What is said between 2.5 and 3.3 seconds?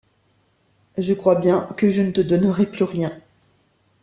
plus rien.